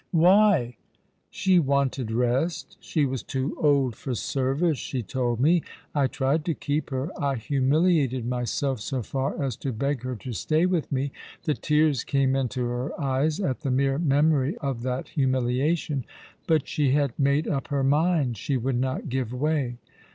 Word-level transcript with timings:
8i 0.15 0.19
"Why?"" 0.19 0.77
She 1.29 1.59
wanted 1.59 2.09
rest. 2.09 2.75
She 2.79 3.05
was 3.05 3.21
too 3.21 3.55
old 3.59 3.95
for 3.95 4.15
service, 4.15 4.79
she 4.79 5.03
told 5.03 5.39
me. 5.39 5.61
I 5.93 6.07
tried 6.07 6.43
to 6.45 6.55
keep 6.55 6.89
her. 6.89 7.11
I 7.23 7.35
humiliated 7.35 8.25
myself 8.25 8.79
so 8.81 9.03
far 9.03 9.39
as 9.43 9.55
to 9.57 9.71
beg 9.71 10.01
her 10.01 10.15
to 10.15 10.33
stay 10.33 10.65
with 10.65 10.91
mo 10.91 11.09
"—the 11.43 11.53
tears 11.53 12.03
came 12.03 12.35
into 12.35 12.63
her 12.65 12.99
eyes 12.99 13.39
at 13.39 13.59
the 13.61 13.69
mere 13.69 13.99
memory 13.99 14.57
of 14.57 14.81
that 14.81 15.09
humiliation 15.09 16.05
—"but 16.47 16.67
she 16.67 16.93
had 16.93 17.13
made 17.19 17.47
up 17.47 17.67
her 17.67 17.83
mind. 17.83 18.37
She 18.37 18.57
would 18.57 18.79
not 18.79 19.07
give 19.07 19.31
way." 19.31 19.77